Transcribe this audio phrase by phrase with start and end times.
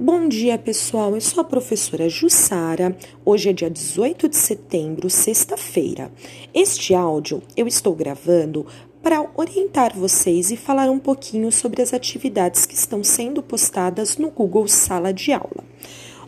[0.00, 1.16] Bom dia, pessoal.
[1.16, 2.96] Eu sou a professora Jussara.
[3.24, 6.12] Hoje é dia 18 de setembro, sexta-feira.
[6.54, 8.64] Este áudio eu estou gravando
[9.02, 14.30] para orientar vocês e falar um pouquinho sobre as atividades que estão sendo postadas no
[14.30, 15.64] Google Sala de Aula.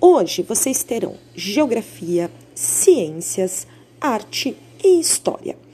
[0.00, 3.66] Hoje vocês terão Geografia, Ciências,
[4.00, 5.65] Arte e História.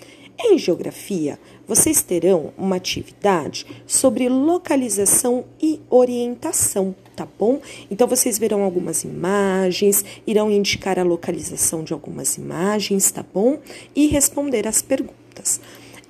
[0.45, 1.39] Em Geografia,
[1.69, 7.61] vocês terão uma atividade sobre localização e orientação, tá bom?
[7.89, 13.59] Então, vocês verão algumas imagens, irão indicar a localização de algumas imagens, tá bom?
[13.95, 15.61] E responder as perguntas.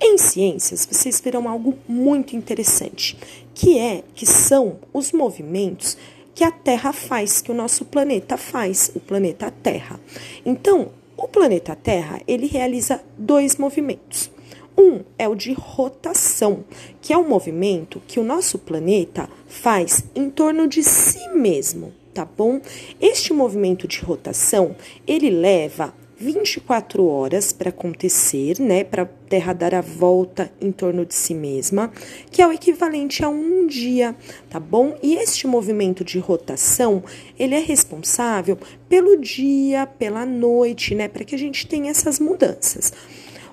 [0.00, 3.18] Em ciências, vocês verão algo muito interessante,
[3.54, 5.96] que é que são os movimentos
[6.34, 10.00] que a Terra faz, que o nosso planeta faz, o planeta Terra.
[10.44, 10.90] Então,
[11.32, 14.30] planeta Terra, ele realiza dois movimentos.
[14.78, 16.64] Um é o de rotação,
[17.00, 22.24] que é um movimento que o nosso planeta faz em torno de si mesmo, tá
[22.24, 22.60] bom?
[23.00, 24.76] Este movimento de rotação,
[25.06, 31.04] ele leva 24 horas para acontecer, né, para a Terra dar a volta em torno
[31.04, 31.90] de si mesma,
[32.30, 34.14] que é o equivalente a um dia,
[34.48, 34.96] tá bom?
[35.02, 37.02] E este movimento de rotação,
[37.36, 38.56] ele é responsável
[38.88, 42.92] pelo dia, pela noite, né, para que a gente tenha essas mudanças.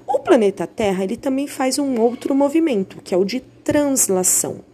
[0.05, 4.68] O planeta Terra ele também faz um outro movimento, que é o de translação.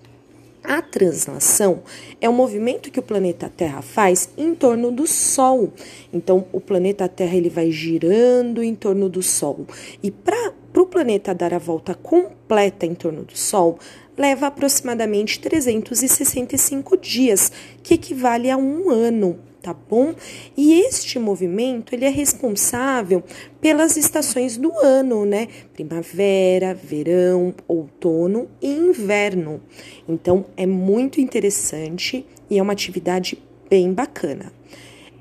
[0.68, 1.84] A translação
[2.20, 5.72] é um movimento que o planeta Terra faz em torno do Sol.
[6.12, 9.68] Então, o planeta Terra ele vai girando em torno do Sol.
[10.02, 13.78] E para o planeta dar a volta completa em torno do Sol,
[14.18, 17.52] leva aproximadamente 365 dias,
[17.84, 20.14] que equivale a um ano tá bom?
[20.56, 23.24] E este movimento, ele é responsável
[23.60, 25.48] pelas estações do ano, né?
[25.74, 29.60] Primavera, verão, outono e inverno.
[30.08, 34.54] Então, é muito interessante e é uma atividade bem bacana.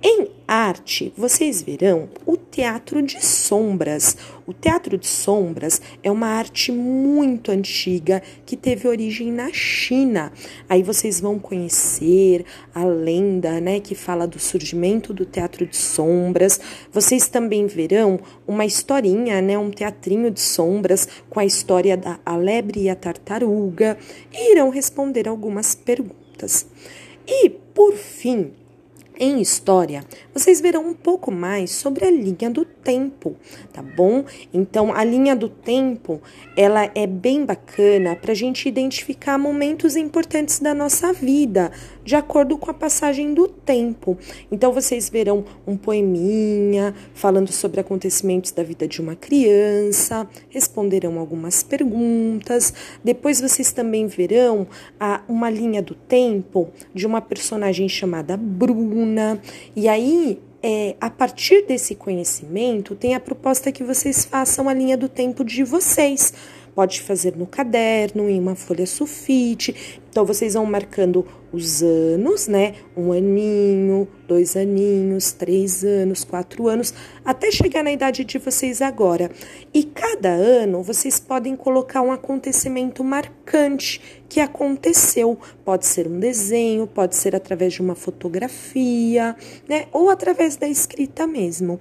[0.02, 4.16] Em arte, vocês verão o teatro de sombras.
[4.46, 10.32] O teatro de sombras é uma arte muito antiga que teve origem na China.
[10.68, 16.60] Aí vocês vão conhecer a lenda, né, que fala do surgimento do teatro de sombras.
[16.92, 22.36] Vocês também verão uma historinha, né, um teatrinho de sombras com a história da a
[22.36, 23.98] lebre e a tartaruga
[24.32, 26.68] e irão responder algumas perguntas.
[27.26, 28.52] E por fim,
[29.18, 33.36] em história, vocês verão um pouco mais sobre a linha do tempo,
[33.72, 34.24] tá bom?
[34.52, 36.20] Então, a linha do tempo,
[36.56, 41.70] ela é bem bacana para a gente identificar momentos importantes da nossa vida,
[42.04, 44.18] de acordo com a passagem do tempo.
[44.50, 51.62] Então, vocês verão um poeminha falando sobre acontecimentos da vida de uma criança, responderão algumas
[51.62, 52.74] perguntas.
[53.02, 54.66] Depois, vocês também verão
[54.98, 59.04] a, uma linha do tempo de uma personagem chamada Bruna
[59.74, 64.96] e aí, é, a partir desse conhecimento, tem a proposta que vocês façam a linha
[64.96, 66.32] do tempo de vocês.
[66.74, 70.00] Pode fazer no caderno, em uma folha sulfite.
[70.14, 72.74] Então, vocês vão marcando os anos, né?
[72.96, 76.94] Um aninho, dois aninhos, três anos, quatro anos,
[77.24, 79.28] até chegar na idade de vocês agora.
[79.72, 85.36] E cada ano vocês podem colocar um acontecimento marcante que aconteceu.
[85.64, 89.34] Pode ser um desenho, pode ser através de uma fotografia,
[89.68, 89.86] né?
[89.92, 91.80] Ou através da escrita mesmo.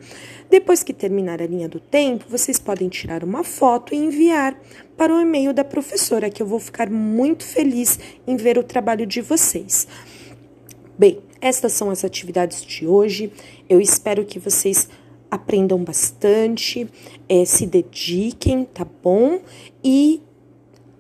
[0.50, 4.56] Depois que terminar a linha do tempo, vocês podem tirar uma foto e enviar
[4.96, 9.06] para o e-mail da professora, que eu vou ficar muito feliz em ver o trabalho
[9.06, 9.88] de vocês.
[10.98, 13.32] Bem, estas são as atividades de hoje.
[13.68, 14.88] Eu espero que vocês
[15.30, 16.88] aprendam bastante,
[17.28, 19.42] é, se dediquem, tá bom?
[19.84, 20.22] E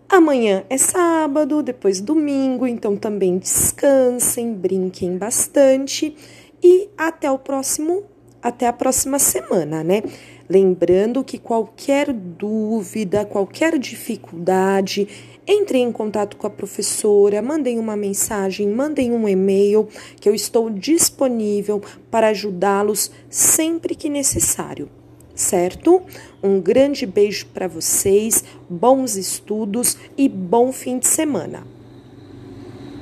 [0.09, 6.15] amanhã é sábado, depois domingo, então também descansem, brinquem bastante
[6.63, 8.03] e até o próximo,
[8.43, 10.03] até a próxima semana, né?
[10.49, 15.07] Lembrando que qualquer dúvida, qualquer dificuldade,
[15.45, 20.69] Entrem em contato com a professora, mandem uma mensagem, mandem um e-mail, que eu estou
[20.69, 24.89] disponível para ajudá-los sempre que necessário,
[25.35, 26.01] certo?
[26.41, 31.72] Um grande beijo para vocês, bons estudos e bom fim de semana.